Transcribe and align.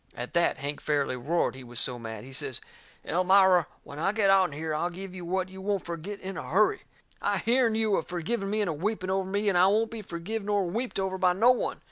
At 0.15 0.33
that 0.33 0.57
Hank 0.57 0.81
fairly 0.81 1.15
roared, 1.15 1.53
he 1.53 1.63
was 1.63 1.79
so 1.79 1.99
mad. 1.99 2.23
He 2.23 2.33
says: 2.33 2.59
"Elmira, 3.05 3.67
when 3.83 3.99
I 3.99 4.11
get 4.13 4.31
out'n 4.31 4.51
here 4.51 4.73
I'll 4.73 4.89
give 4.89 5.13
you 5.13 5.23
what 5.23 5.49
you 5.49 5.61
won't 5.61 5.85
fergit 5.85 6.19
in 6.21 6.37
a 6.39 6.49
hurry. 6.49 6.81
I 7.21 7.37
hearn 7.37 7.75
you 7.75 7.95
a 7.97 8.01
forgiving 8.01 8.49
me 8.49 8.61
and 8.61 8.69
a 8.71 8.73
weeping 8.73 9.11
over 9.11 9.29
me, 9.29 9.47
and 9.47 9.55
I 9.59 9.67
won't 9.67 9.91
be 9.91 10.01
forgive 10.01 10.43
nor 10.43 10.65
weeped 10.65 10.97
over 10.97 11.19
by 11.19 11.33
no 11.33 11.51
one! 11.51 11.77